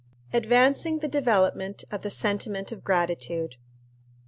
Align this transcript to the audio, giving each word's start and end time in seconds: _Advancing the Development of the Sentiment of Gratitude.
_Advancing 0.33 0.99
the 0.99 1.07
Development 1.07 1.83
of 1.91 2.01
the 2.01 2.09
Sentiment 2.09 2.71
of 2.71 2.83
Gratitude. 2.83 3.57